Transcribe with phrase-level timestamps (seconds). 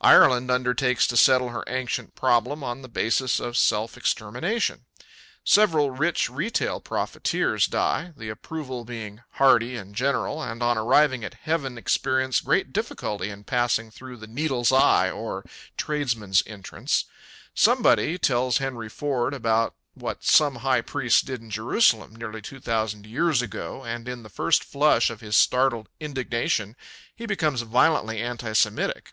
[0.00, 4.86] Ireland undertakes to settle her ancient problem on the basis of self extermination.
[5.44, 11.34] Several rich retail profiteers die, the approval being hearty and general, and on arriving at
[11.34, 15.44] heaven experience great difficulty in passing through the Needle's Eye, or
[15.76, 17.04] tradesmen's entrance.
[17.54, 23.04] Somebody tells Henry Ford about what some high priests did in Jerusalem nearly two thousand
[23.06, 26.74] years ago and in the first flush of his startled indignation
[27.14, 29.12] he becomes violently anti Semitic.